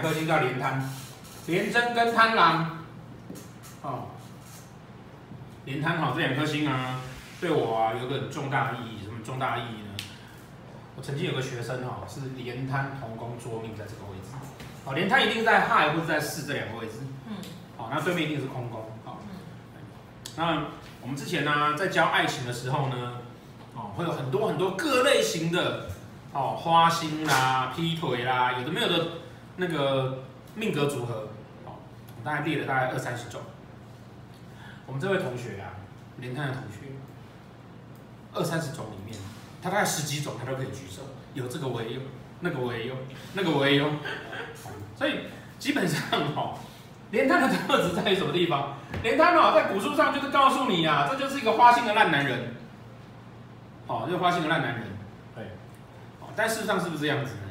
[0.00, 0.82] 颗星叫廉贪，
[1.46, 2.78] 廉贞跟贪狼，
[3.82, 4.08] 哦，
[5.64, 7.00] 廉贪好这两颗星啊，
[7.40, 10.04] 对我啊有个很重大的意义，什么重大意义呢？
[10.96, 14.34] 我曾经有个学生哈，是廉贪同宫坐命在这个位置，
[14.84, 16.94] 哦，廉贪一定在亥或者在巳这两个位置，
[17.28, 17.36] 嗯，
[17.76, 19.18] 好，那对面一定是空宫，好，
[20.36, 20.64] 那
[21.02, 23.14] 我们之前呢在教爱情的时候呢，
[23.74, 25.88] 哦，会有很多很多各类型的。
[26.32, 29.04] 哦，花心啦，劈腿啦，有的没有的，
[29.60, 31.28] 那个命格组合，
[31.66, 31.76] 哦，
[32.18, 33.42] 我大概列了大概二三十种。
[34.86, 35.76] 我们这位同学啊，
[36.16, 36.94] 廉贪的同学，
[38.32, 39.16] 二三十种里面，
[39.62, 41.02] 他大概十几种他都可以举手，
[41.34, 42.00] 有这个我也有，
[42.40, 42.96] 那个我也有，
[43.34, 43.90] 那个我也有。
[44.96, 45.26] 所以
[45.58, 46.02] 基本上
[46.34, 46.58] 哦，
[47.10, 48.78] 连他的特质在于什么地方？
[49.02, 52.54] 连他哦，在古书上就是告诉你啊，这就是一个花心的烂男人。
[53.86, 54.84] 哦，这个花心的烂男人
[55.34, 55.44] 对。
[56.34, 57.49] 但事实上是不是这样子呢？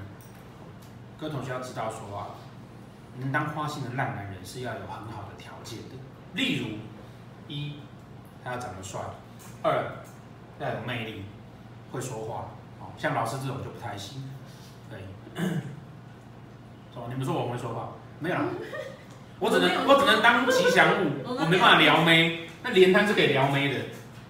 [1.19, 2.27] 各位同学要知道说啊，
[3.17, 5.95] 能当花心的烂男人是要有很好的条件的。
[6.33, 6.77] 例如，
[7.53, 7.73] 一，
[8.41, 9.01] 他要长得帅；
[9.61, 9.83] 二，
[10.59, 11.25] 要有魅力，
[11.91, 12.51] 会说话。
[12.79, 14.31] 哦，像老师这种就不太行。
[14.89, 14.99] 对，
[16.95, 17.89] 哦，你们说我会说话？
[18.19, 18.43] 没有啦，
[19.39, 22.47] 我只能我只能当吉祥物， 我没办法撩妹。
[22.63, 23.79] 那连摊是可以撩妹的，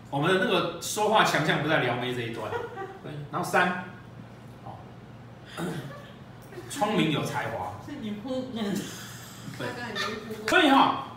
[0.10, 2.50] 我们的那个说话强项不在撩妹这一端。
[3.04, 3.84] 对，然后三。
[6.70, 8.48] 聪明有才华，是你铺
[9.58, 9.68] 对，
[10.48, 11.08] 所以哈，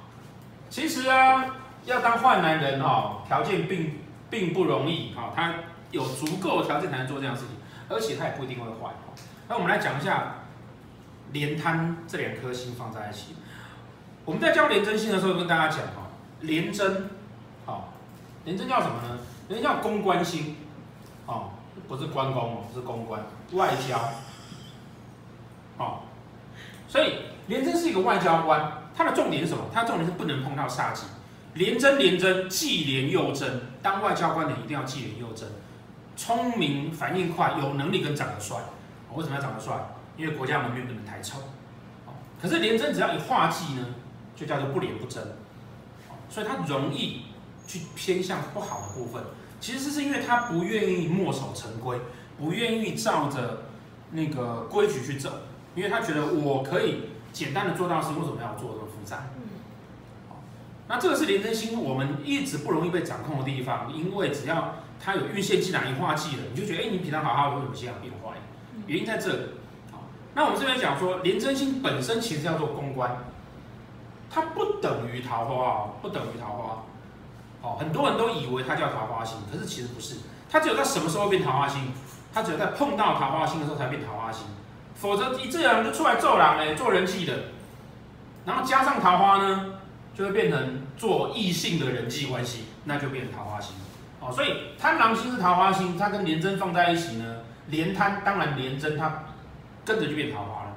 [0.71, 3.99] 其实啊，要当坏男人哈，条件并
[4.31, 5.55] 并不容易哈，他
[5.91, 7.57] 有足够的条件才能做这样的事情，
[7.89, 8.95] 而且他也不一定会坏。
[9.49, 10.37] 那我们来讲一下
[11.33, 13.37] 连贪这两颗心放在一起，
[14.25, 16.11] 我们在教廉贞心的时候跟大家讲哈，
[16.41, 17.11] 廉贞，
[17.67, 17.93] 好，
[18.45, 19.19] 廉贞叫什么呢？
[19.49, 20.57] 廉贞叫公关心，
[21.27, 21.51] 哦，
[21.87, 23.21] 不是关公哦，是公关
[23.53, 24.01] 外交。
[25.79, 26.01] 哦，
[26.89, 27.15] 所以
[27.49, 29.65] 廉贞是一个外交官，它的重点是什么？
[29.73, 31.03] 它的重点是不能碰到煞忌。
[31.55, 33.61] 廉贞廉贞，既廉又贞。
[33.83, 35.49] 当外交官的一定要既廉又贞，
[36.17, 38.57] 聪明、反应快、有能力跟长得帅。
[39.15, 39.75] 为什么要长得帅？
[40.17, 41.39] 因为国家门面不能太丑。
[42.41, 43.87] 可是廉贞只要一化忌呢，
[44.35, 45.23] 就叫做不廉不贞。
[46.31, 47.27] 所以他容易
[47.67, 49.23] 去偏向不好的部分。
[49.61, 52.01] 其实是因为他不愿意墨守成规，
[52.39, 53.65] 不愿意照着
[54.11, 55.31] 那个规矩去走。
[55.75, 59.25] 因为他觉得我可以简单的做到事，为什么要做这么复杂？
[59.37, 59.43] 嗯，
[60.89, 68.37] 那这个是廉贞星，我们一直不容易被掌控的地方，因为只要它有运线进来一化忌了，你就觉得哎，你平常好好的，为什么现在变坏？
[68.87, 69.43] 原因在这里。
[69.91, 70.01] 好，
[70.35, 73.17] 那我们这边讲说，廉贞星本身其实叫做公关，
[74.31, 76.85] 它不等于桃花哦，不等于桃花。
[77.63, 80.17] 哦，很多人都以为它叫桃花星，可是其实不是，
[80.51, 81.93] 它只有在什么时候变桃花星？
[82.35, 84.47] 它只有在碰到桃花星的时候才变桃花星。
[84.95, 87.35] 否则一这样就出来做人哎，做人气的，
[88.45, 89.75] 然后加上桃花呢，
[90.15, 93.75] 就会变成做异性的人际关系，那就变成桃花星
[94.21, 94.31] 哦。
[94.31, 99.25] 所以贪狼星是桃花星，它跟廉贞放在一起呢，廉贪当然廉贞它
[99.85, 100.73] 跟着就变桃花了，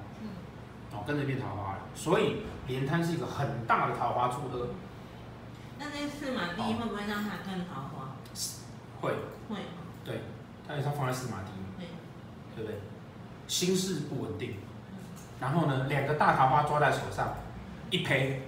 [0.93, 1.79] 哦，跟着变桃花了。
[1.93, 2.37] 所以
[2.67, 4.69] 廉贪是一个很大的桃花组合。
[5.77, 8.15] 那那四马地会不会让它更桃花？
[9.01, 9.11] 会
[9.49, 9.57] 会，
[10.03, 10.21] 对，
[10.67, 11.87] 它也是放在四马地，对，
[12.55, 12.79] 对不对？
[13.47, 14.55] 心事不稳定，
[15.39, 17.35] 然后呢，两个大桃花抓在手上，
[17.89, 18.41] 一胚，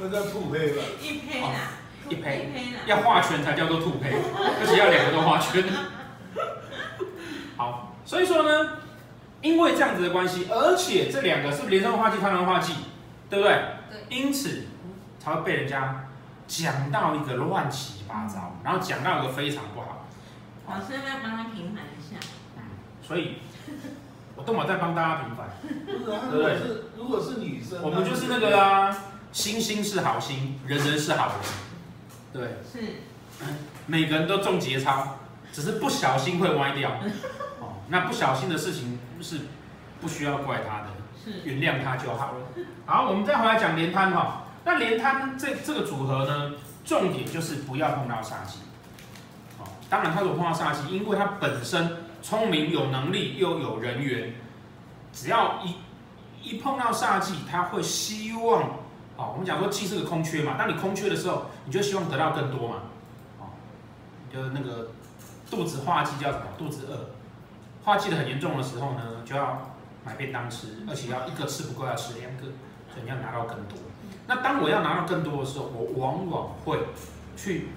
[0.00, 0.82] 那叫兔胚吧？
[1.00, 1.72] 一胚啊，
[2.08, 2.48] 一胚，
[2.86, 5.62] 要画圈才叫做兔胚，而且要两个都画圈。
[7.56, 8.78] 好，所以说呢，
[9.42, 12.74] 因为这样子的关系，而且这两个是不是廉贞化忌、贪狼化忌，
[13.28, 13.54] 对不对？
[13.90, 14.16] 对。
[14.16, 14.64] 因此
[15.18, 16.06] 才会被人家
[16.46, 20.06] 讲到一个乱七八糟，然后讲到一个非常不好。
[20.66, 21.89] 老师要不要帮他平反一下？
[23.10, 23.38] 所以，
[24.36, 25.48] 我都嘛在帮大家平反，
[25.84, 26.56] 对不对？
[26.96, 28.96] 如果是女生，我们就是那个啊，
[29.32, 31.36] 星星是好心，人人是好人，
[32.32, 33.00] 对，是，
[33.86, 35.18] 每个人都中节操，
[35.52, 36.88] 只是不小心会歪掉，
[37.58, 39.40] 哦，那不小心的事情是
[40.00, 40.86] 不需要怪他的，
[41.24, 41.40] 是。
[41.42, 42.38] 原谅他就好了。
[42.86, 46.52] 好，我们再回来讲连摊哈，那连摊这这个组合呢，
[46.84, 48.60] 重点就是不要碰到煞气，
[49.58, 51.99] 哦，当然他如果碰到煞气，因为他本身。
[52.22, 54.34] 聪明有能力又有人缘，
[55.12, 55.76] 只要一
[56.42, 58.62] 一碰到煞忌，他会希望，
[59.16, 62.76] 哦，我们讲说忌是个空缺嘛，当你空缺的时候，你就希望得到更多嘛，
[63.38, 63.46] 哦，
[64.32, 64.90] 就是那个
[65.50, 66.44] 肚子化忌叫什么？
[66.58, 67.10] 肚子饿，
[67.84, 69.72] 化忌的很严重的时候呢，就要
[70.04, 72.44] 买便当吃，而且要一个吃不够要吃两个，
[72.92, 73.78] 所以你要拿到更多。
[74.26, 76.78] 那当我要拿到更多的时候，我往往会
[77.36, 77.68] 去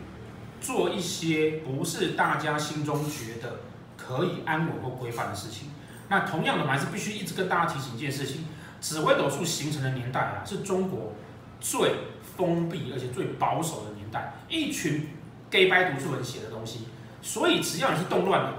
[0.61, 3.59] 做一些不是大家心中觉得。
[4.05, 5.69] 可以安稳或规范的事情，
[6.09, 8.45] 那同样的，我还是必须一直跟大家提醒一件事情：
[8.81, 11.13] 紫微斗数形成的年代啊，是中国
[11.59, 11.95] 最
[12.35, 15.09] 封闭而且最保守的年代，一群
[15.49, 16.87] gay 掰读书人写的东西。
[17.21, 18.53] 所以只要你是动乱的，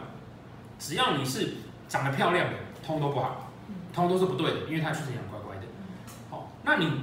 [0.79, 1.57] 只要你是
[1.87, 2.55] 长得漂亮的，
[2.85, 3.53] 通都不好，
[3.93, 5.63] 通都是不对的，因为它确实很乖乖的。
[6.31, 7.03] 好，那你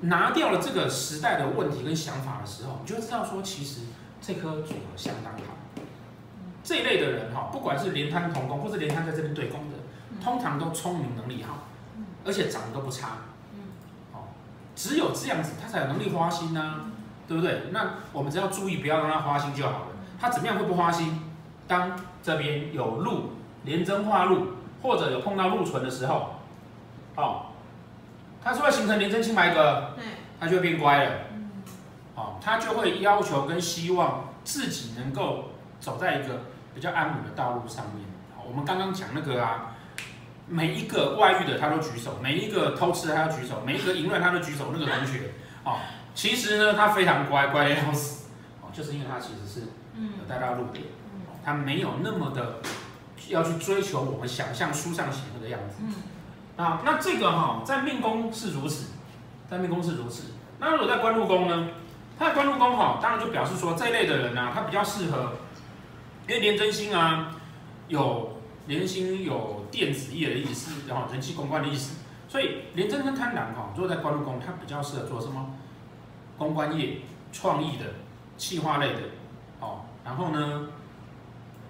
[0.00, 3.82] 拿掉了这个时代的问题跟想法的时候，你就知道说，其实
[4.22, 5.81] 这颗组合相当好。
[6.64, 9.76] 这一类的人哈，不管是连摊同工，或是连摊在这边对工的，
[10.22, 11.58] 通常都聪明能力好，
[12.24, 13.08] 而且长得都不差。
[14.12, 14.28] 哦，
[14.76, 16.86] 只有这样子，他才有能力花心啊，
[17.26, 17.62] 对不对？
[17.70, 19.86] 那我们只要注意，不要让他花心就好了。
[20.20, 21.20] 他怎么样会不花心？
[21.66, 23.32] 当这边有禄
[23.64, 24.48] 廉贞化路，
[24.82, 26.34] 或者有碰到路存的时候，
[27.16, 27.46] 哦，
[28.42, 29.94] 他是会形成廉贞清白格，
[30.38, 31.12] 他就会变乖了。
[32.14, 35.51] 哦，他就会要求跟希望自己能够
[35.82, 36.38] 走在一个。
[36.74, 38.02] 比较安稳的道路上面，
[38.34, 39.74] 好，我们刚刚讲那个啊，
[40.48, 44.70] 每一个外遇的他都举手，每一个偷吃的他都举手，每一个淫乱他都举手。
[44.72, 45.32] 那个同学，
[45.64, 45.76] 哦，
[46.14, 48.30] 其实呢，他非常乖，乖的要死，
[48.62, 50.80] 哦，就是因为他其实是有带到禄的，
[51.44, 52.60] 他没有那么的
[53.28, 55.82] 要去追求我们想象书上写的那个样子。
[56.56, 58.92] 啊，那这个哈，在命宫是如此，
[59.50, 60.22] 在命宫是如此。
[60.58, 61.68] 那如果在官禄宫呢？
[62.18, 65.34] 他的官禄宫哈，当然就表示说这一类的人呢、啊，他比较适合。
[66.28, 67.34] 因为廉贞星啊，
[67.88, 71.96] 有廉贞星有电子业的意思，然后人气公关的意思，
[72.28, 75.54] 所以廉贞跟贪狼哈，如果在官禄宫，它比较适合做什么？
[76.38, 76.98] 公关业、
[77.32, 77.84] 创意的、
[78.36, 79.00] 企划类的，
[79.60, 80.68] 哦，然后呢，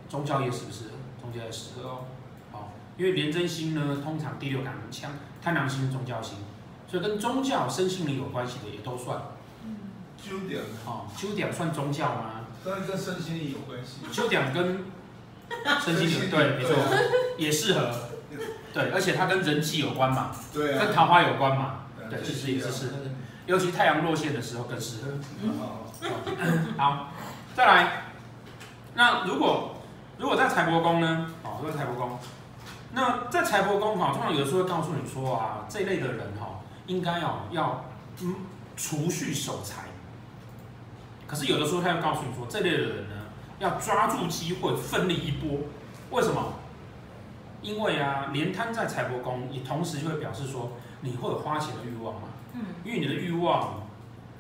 [0.08, 0.84] 宗教业是不是？
[1.20, 2.05] 宗教业适合哦，
[2.52, 2.58] 哦，
[2.96, 5.10] 因为廉贞星呢，通常第六感很强，
[5.40, 6.37] 贪狼星是宗教星，
[6.87, 9.19] 所以跟宗教、身心灵有关系的也都算。
[9.64, 9.76] 嗯，
[10.22, 12.41] 九点哦，九点算宗教吗？
[12.64, 14.00] 当然跟身心灵有关系。
[14.12, 14.84] 秋讲跟
[15.84, 16.76] 身心灵对，没错，
[17.36, 17.90] 也适合。
[18.72, 22.92] 对，而且它跟人气有关嘛，对，跟桃花有关嘛，对，其实也是适合。
[23.44, 26.08] 尤其太阳落陷的时候更适合。
[26.78, 27.12] 好，
[27.54, 28.04] 再来。
[28.94, 29.76] 那如果
[30.16, 31.26] 如果在财帛宫呢？
[31.42, 32.18] 哦，如果在财帛宫，
[32.92, 37.84] 那在财帛宫哈，通常有的时候会告诉你说啊，这一类的人哈，应该哦要
[38.22, 38.34] 嗯
[38.76, 39.84] 储蓄守财。
[41.32, 43.14] 可是有的时候他要告诉你说，这类的人呢，
[43.58, 45.61] 要抓住机会，奋力一波。
[46.11, 46.52] 为什么？
[47.62, 52.29] 因为啊，连摊在财帛宫，也同时就会表示说，你会有花钱的欲望嘛。
[52.52, 52.61] 嗯。
[52.84, 53.81] 因为你的欲望，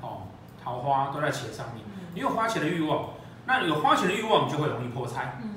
[0.02, 0.28] 哦，
[0.62, 3.08] 桃花都在钱上面，你有花钱的欲望，
[3.46, 5.38] 那有花钱的欲望，你就会容易破财。
[5.42, 5.48] 嗯。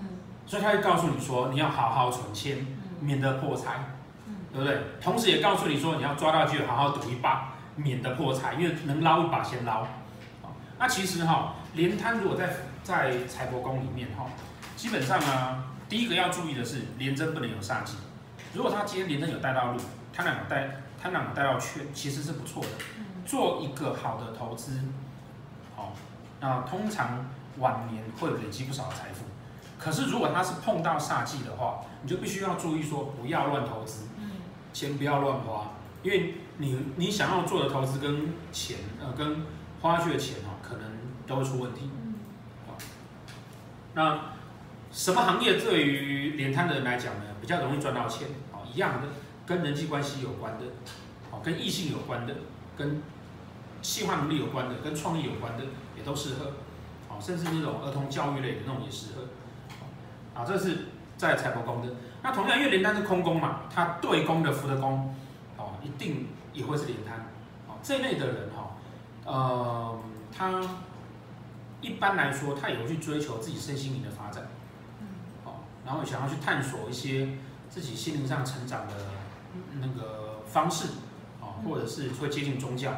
[0.45, 2.65] 所以他会告诉你说，你要好好存钱，
[3.01, 3.83] 免得破财。
[4.25, 4.35] 嗯。
[4.53, 4.79] 对不对？
[5.01, 9.85] 同时也告诉你说，你要抓到机会，好好赌一把，免得破财，因为能捞一把先捞。
[10.77, 14.27] 那其实哈，连贪如果在在财帛宫里面哈，
[14.75, 17.95] 基本上呢，第一个要注意的是连贞不能有煞忌。
[18.53, 19.79] 如果他今天连贞有带到路，
[20.13, 22.69] 贪狼有带贪狼有带到缺，其实是不错的，
[23.25, 24.81] 做一个好的投资，
[25.75, 25.93] 好，
[26.41, 27.25] 那通常
[27.59, 29.23] 晚年会累积不少的财富。
[29.79, 34.07] 可是如果他是碰到煞忌的话，你就必须要注意说不要乱投资，
[34.73, 35.71] 钱不要乱花，
[36.03, 39.43] 因为你你想要做的投资跟钱呃跟
[39.81, 40.54] 花去的钱哦。
[41.27, 41.89] 都会出问题。
[42.67, 42.75] 好，
[43.93, 44.19] 那
[44.91, 48.27] 什么行业对于连摊的人来讲呢，比较容易赚到钱？
[48.53, 49.07] 哦，一样的，
[49.45, 50.65] 跟人际关系有关的，
[51.31, 52.35] 哦，跟异性有关的，
[52.77, 53.01] 跟
[53.81, 55.63] 企划能力有关的，跟创意有关的，
[55.97, 56.53] 也都适合。
[57.09, 60.39] 哦，甚至那种儿童教育类的那种也适合。
[60.39, 61.93] 啊，这是在财帛宫的。
[62.21, 65.15] 那同样，因为连摊是空宫嘛，它对宫的福德宫，
[65.57, 67.17] 哦，一定也会是连摊。
[67.67, 68.75] 哦，这类的人哈，
[69.25, 69.99] 呃。
[70.37, 70.59] 他
[71.81, 74.47] 一般来说，他也会去追求自己身心灵的发展，
[75.43, 77.29] 好，然后想要去探索一些
[77.69, 78.93] 自己心灵上成长的
[79.79, 80.87] 那个方式，
[81.41, 82.91] 哦，或者是会接近宗教，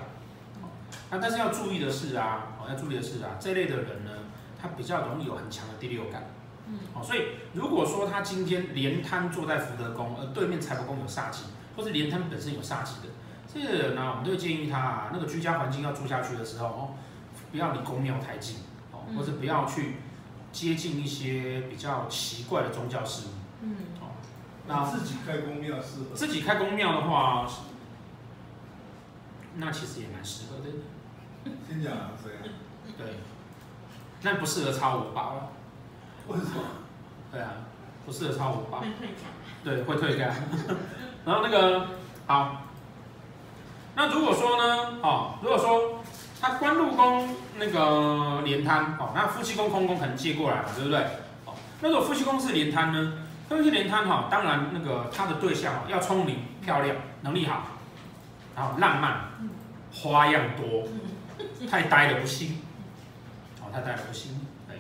[1.09, 4.11] 那但是要注意的是啊，要注意的是啊，这类的人呢，
[4.61, 6.23] 他比较容易有很强的第六感，
[6.93, 13.09] 哦，所以如果说他今天连摊坐在福德宫，而对面财帛宫有煞气，或是连摊本身有煞气的，
[13.53, 16.93] 这个人呢，我们都会建议他啊，那个居家环境要住下去的时候哦。
[17.51, 18.57] 不要离宫庙太近，
[18.91, 19.97] 哦，或者不要去
[20.51, 23.29] 接近一些比较奇怪的宗教事物，
[23.61, 24.11] 嗯，哦，
[24.67, 26.15] 那自己开宫庙适合？
[26.15, 27.47] 自己开宫庙的话，
[29.55, 30.65] 那其实也蛮适合的。
[31.67, 32.43] 先讲这样。
[32.97, 33.05] 对，
[34.21, 35.49] 那不适合超五八了。
[36.27, 36.61] 为什么？
[37.31, 37.51] 对啊，
[38.05, 38.79] 不适合超五八。
[38.79, 39.23] 会退价。
[39.63, 40.33] 对，会退价。
[41.25, 41.87] 然后那个
[42.25, 42.63] 好，
[43.95, 45.96] 那如果说呢，哦，如果说。
[46.39, 50.99] 他官禄宫那个连贪，哦，那夫妻宫空宫可能借过来嘛，对不对？
[51.45, 53.13] 哦，那如果夫妻宫是连贪呢？
[53.49, 57.63] 风星廉贪哈，当然那个他的对象哦要聪明、漂亮、能力好，
[58.53, 59.21] 然后浪漫、
[59.93, 60.83] 花样多，
[61.69, 62.61] 太呆了不行，
[63.61, 64.45] 哦，太呆了不行。
[64.67, 64.77] 对，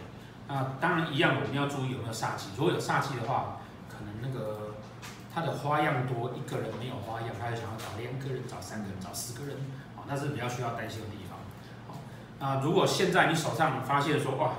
[0.49, 2.49] 那，当然一样，我们要注意有没有煞气。
[2.57, 4.75] 如果有煞气的话，可能那个
[5.33, 9.55] 他的花样多，一个人没有花样，他就想要找两个人、找三个人、找四个人，
[9.95, 11.26] 哦，那是比较需要担心的地方。
[12.39, 14.51] 啊，如果现在你手上发现说哇，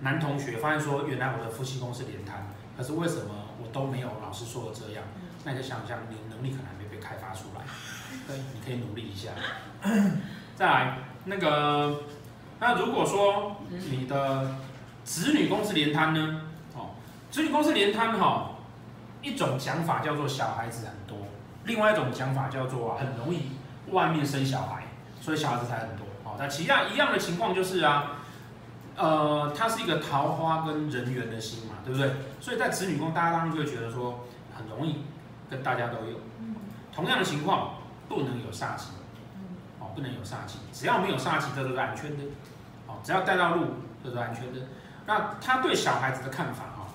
[0.00, 2.46] 男同学发现说原来我的夫妻宫是连贪，
[2.76, 3.30] 可是为什么
[3.62, 5.04] 我都没有老师说的这样？
[5.44, 7.62] 那你就想想，你能力可能还没被开发出来，
[8.26, 9.30] 对，你可以努力一下。
[10.56, 12.02] 再来那个，
[12.58, 14.56] 那如果说你的
[15.04, 16.40] 子女宫是连贪呢？
[16.74, 16.90] 哦，
[17.30, 18.56] 子女宫是连贪哈，
[19.22, 21.28] 一种讲法叫做小孩子很多，
[21.64, 23.52] 另外一种讲法叫做很容易
[23.92, 24.82] 外面生小孩，
[25.20, 26.05] 所以小孩子才很多。
[26.38, 28.18] 那其他一样的情况就是啊，
[28.96, 32.10] 呃，它是一个桃花跟人缘的星嘛，对不对？
[32.40, 34.26] 所以在子女宫，大家当然就会觉得说
[34.56, 35.04] 很容易
[35.50, 36.20] 跟大家都有。
[36.94, 37.74] 同样的情况
[38.08, 38.88] 不能有煞气，
[39.78, 42.24] 哦，不能有煞气，只要没有煞气，这都是安全的。
[42.86, 43.66] 哦，只要带到路，
[44.02, 44.60] 这都是安全的。
[45.06, 46.86] 那他对小孩子的看法哈，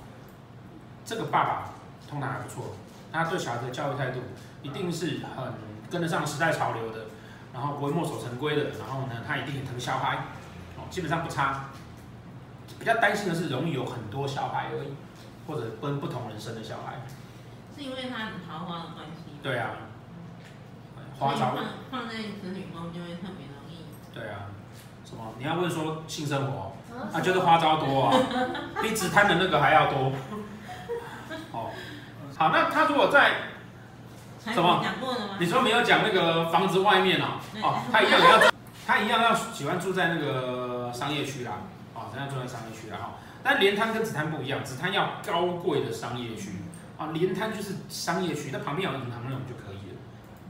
[1.05, 1.69] 这个爸爸
[2.09, 2.75] 通常还不错，
[3.11, 4.19] 他对小孩子的教育态度
[4.63, 5.53] 一定是很
[5.89, 7.05] 跟得上时代潮流的。
[7.53, 10.15] 然后不会墨守成规的，然后呢，他一定很疼小孩，
[10.77, 11.65] 哦，基本上不差。
[12.79, 14.95] 比较担心的是容易有很多小孩而已，
[15.47, 17.01] 或者跟不同人生的小孩。
[17.75, 19.37] 是因为他很桃花的关系。
[19.43, 19.71] 对啊。
[21.19, 23.85] 花招放放在子女宫就会特别容易。
[24.13, 24.49] 对啊。
[25.05, 25.33] 什么？
[25.37, 26.73] 你要问说性生活？
[27.13, 28.17] 啊，就是花招多啊，
[28.81, 30.13] 比紫 贪的那个还要多。
[31.51, 31.69] 哦。
[32.37, 33.50] 好，那他如果在。
[34.45, 34.83] 什么？
[35.39, 37.37] 你说没有讲那个房子外面哦？
[37.61, 38.51] 哦，他一样要，
[38.87, 41.53] 他一样要喜欢住在那个商业区啦，
[41.93, 43.09] 哦，他要住在商业区啦哈。
[43.43, 46.63] 但连滩跟紫滩不一样，紫滩要高贵的商业区，
[46.97, 49.99] 啊，连滩就是商业区，那旁边有银行那种就可以了。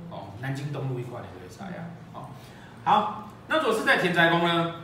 [0.10, 1.84] 哦，南京东路一块的可以猜呀。
[2.14, 2.28] 哦，
[2.86, 4.76] 好，那如果是在田宅宫呢？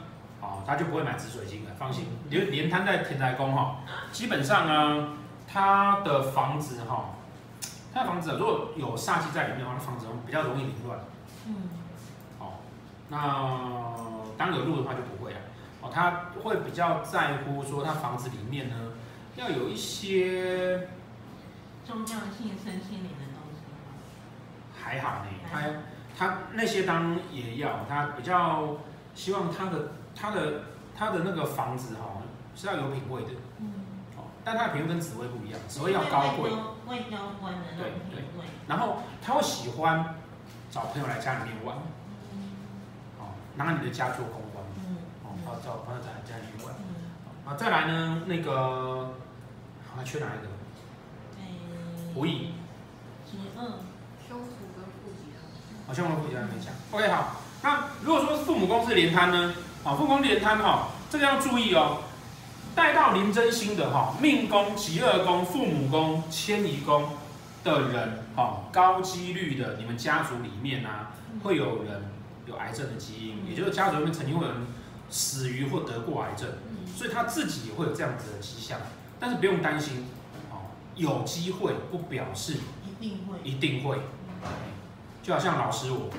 [0.42, 2.08] 哦，他就不会买紫水晶了，放心。
[2.30, 3.78] 连连滩在田宅宫哈，
[4.12, 5.14] 基本上呢，
[5.48, 7.14] 他的房子哈。
[7.98, 11.00] 那房子如果有煞气在里面的话，那房子比较容易凌乱。
[11.48, 11.56] 嗯。
[12.38, 12.60] 哦，
[13.10, 13.18] 那
[14.38, 15.40] 当有路的话就不会啊。
[15.82, 18.76] 哦，他会比较在乎说他房子里面呢，
[19.36, 20.90] 要有一些
[21.84, 23.66] 宗教性、身心灵的东西。
[24.80, 25.64] 还好呢，他
[26.16, 28.78] 他那些当然也要，他比较
[29.16, 30.62] 希望他的他的
[30.96, 32.22] 他的那个房子哈
[32.54, 33.30] 是要有品位的。
[33.58, 33.74] 嗯。
[34.48, 36.50] 哦，但他的品位跟紫微不一样，紫微要高贵。
[36.88, 40.16] 外交官的那种对，对，然后他会喜欢
[40.72, 41.76] 找朋友来家里面玩，
[43.20, 44.64] 哦，拿你的家做公关，
[45.26, 46.74] 哦，找朋友在家里面玩，
[47.46, 49.14] 啊，再来呢，那个
[49.94, 50.48] 还缺哪一个？
[52.16, 52.54] 仆役。
[53.26, 53.62] 疾厄，
[54.28, 55.38] 凶土跟富疾厄。
[55.86, 56.74] 好，凶土跟富疾厄没讲。
[56.92, 59.54] OK，好，那如果说父母宫是连贪呢？
[59.84, 62.00] 啊，父母宫连贪哈，这个要注意哦。
[62.78, 67.10] 带到林真心的哈，命宫、疾厄宫、父母宫、迁移宫
[67.64, 71.12] 的人，哈，高几率的，你们家族里面啊，
[71.44, 72.04] 会有人
[72.46, 74.62] 有癌症的基因，也就是家族里面曾经会有人
[75.10, 76.48] 死于或得过癌症，
[76.96, 78.78] 所以他自己也会有这样子的迹象，
[79.20, 80.06] 但是不用担心，
[80.52, 83.98] 哦，有机会不表示一定会，一定会，
[85.24, 86.12] 就好像老师我，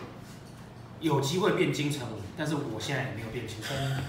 [0.99, 4.01] 有机会变金城武，但是我现在也没有变金城武。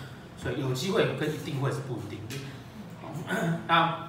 [0.42, 4.08] 所以有机会跟一定会是不一定的，啊，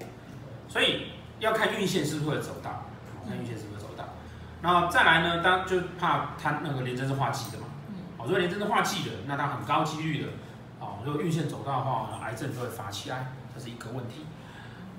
[0.68, 2.86] 所以要看运线是不是会走到，
[3.28, 4.04] 看运线是不是会走到，
[4.62, 7.66] 然后再来呢，当就怕他那个连针是化忌的嘛，
[8.16, 10.28] 哦，如果连针是化忌的，那他很高几率的，
[10.80, 14.24] 哦，如果运线走到的话，癌症就会发起来，这是一个问题。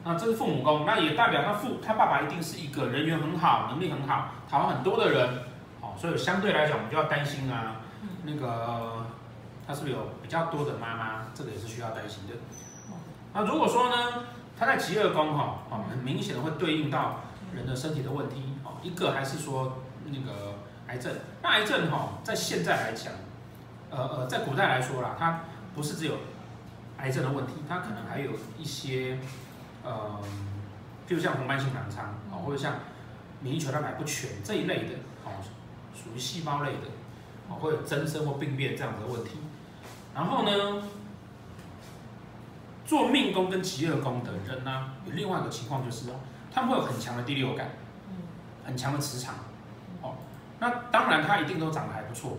[0.03, 5.27] 那这是父母宫，那也代表他父他爸爸一定是一个人缘很好、能力很好、讨好很多的人，
[5.81, 7.77] 哦，所以相对来讲，我们就要担心啊，
[8.23, 9.07] 那个。
[9.67, 11.25] 他是不是有比较多的妈妈？
[11.33, 12.33] 这个也是需要担心的。
[13.33, 14.25] 那如果说呢，
[14.57, 17.21] 他在极恶宫哈，哦，很明显的会对应到
[17.55, 18.73] 人的身体的问题哦。
[18.81, 20.55] 一个还是说那个
[20.87, 23.13] 癌症，那癌症哈，在现在来讲，
[23.89, 25.41] 呃呃，在古代来说啦，它
[25.73, 26.17] 不是只有
[26.97, 29.17] 癌症的问题，它可能还有一些
[29.83, 30.19] 呃，
[31.07, 32.75] 譬如像红斑性狼疮啊，或者像
[33.39, 35.31] 免疫球蛋白不全这一类的哦，
[35.95, 36.87] 属于细胞类的
[37.47, 39.37] 哦，会有增生或病变这样子的问题。
[40.13, 40.83] 然后呢，
[42.85, 46.15] 做命宫跟极恶宫的人呢，有另外一个情况就是哦，
[46.51, 47.69] 他们会有很强的第六感，
[48.65, 49.35] 很强的磁场，
[50.01, 50.15] 哦，
[50.59, 52.37] 那当然他一定都长得还不错，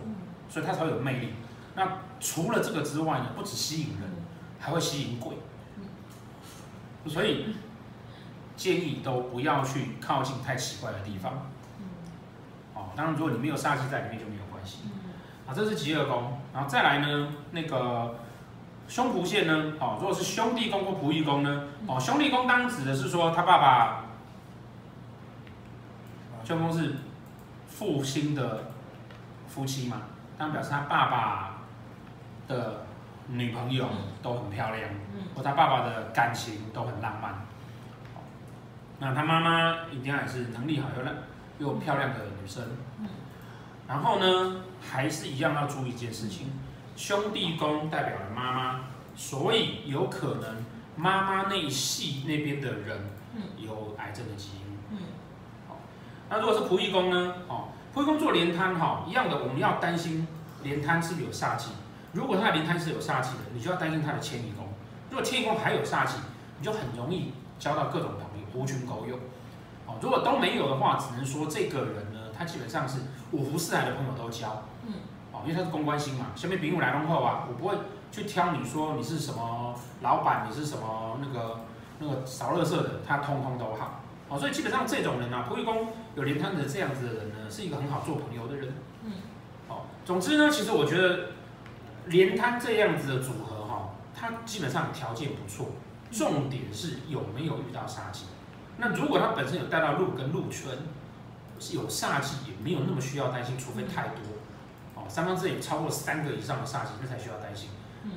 [0.49, 1.33] 所以他才会有魅力。
[1.75, 4.09] 那除了这个之外呢，不止吸引人，
[4.59, 5.35] 还会吸引鬼。
[7.07, 7.55] 所以
[8.55, 11.49] 建议都不要去靠近太奇怪的地方。
[12.75, 14.81] 哦，当然如果你没有煞气在里面就没有关系。
[15.45, 18.15] 啊，这是极恶宫，然后再来呢，那个
[18.87, 24.03] 凶仆线呢，哦，如果是兄弟宫或仆役宫呢，哦，兄弟宫当指的是说他爸爸，
[26.43, 26.95] 兄弟宫是
[27.67, 28.65] 父亲的
[29.47, 30.03] 夫妻嘛，
[30.37, 31.57] 当表示他爸爸
[32.47, 32.85] 的
[33.27, 33.87] 女朋友
[34.21, 34.89] 都很漂亮，
[35.33, 37.33] 或他爸爸的感情都很浪漫。
[38.99, 40.87] 那他妈妈一定要也是能力好
[41.59, 42.63] 又又漂亮的女生。
[43.87, 46.47] 然后呢，还是一样要注意一件事情，
[46.95, 48.79] 兄弟宫代表了妈妈，
[49.15, 50.63] 所以有可能
[50.95, 53.11] 妈妈那一系那边的人
[53.57, 54.63] 有癌症的基因。
[56.29, 57.35] 那如果是仆役宫呢？
[57.47, 60.27] 哦，仆役宫做连摊哈，一样的，我们要担心
[60.63, 61.71] 连摊是不是有煞气。
[62.11, 64.67] 如果他的连摊是有煞气的，你就要担心他的迁移宫。
[65.09, 66.17] 如果迁移宫还有煞气，
[66.57, 69.15] 你就很容易交到各种朋友，狐群狗友。
[69.85, 72.99] 哦，如果都没有的话，只能说这个人呢，他基本上是
[73.31, 74.63] 五湖四海的朋友都交。
[74.85, 74.93] 嗯。
[75.31, 77.75] 哦，因为他是公关星嘛，下面比如来龙后啊，我不会
[78.11, 81.61] 去挑你说你是什么老板，你是什么那个
[81.99, 84.01] 那个扫垃圾的，他通通都好。
[84.29, 88.73] 哦，所以基本上这种人啊，仆役宫有连摊的这样子的人呢，是一个很好做朋友的人。
[89.03, 89.11] 嗯。
[89.67, 91.27] 哦，总之呢，其实我觉得。
[92.07, 95.67] 连摊这样子的组合哈，他基本上条件不错，
[96.11, 98.25] 重点是有没有遇到杀机。
[98.75, 100.81] 那如果他本身有带到路跟禄存，是
[101.71, 104.17] 有煞气，也没有那么需要担心，除非太多
[104.95, 107.69] 哦，三方之间有超过三个以上的煞气，那才需要担心。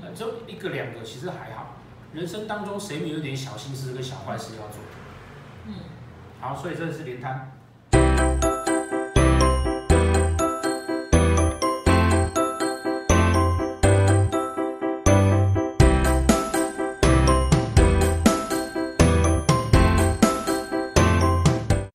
[0.02, 1.76] 呃，就一个两个其实还好，
[2.12, 4.80] 人生当中谁没有点小心思跟小坏事要做？
[5.66, 5.74] 嗯，
[6.40, 8.55] 好，所以这是廉贪。